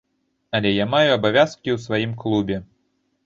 [0.59, 2.57] Але я маю абавязкі ў сваім клубе.